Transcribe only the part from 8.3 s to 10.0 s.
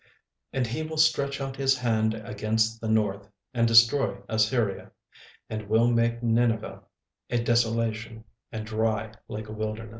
and dry like a wilderness.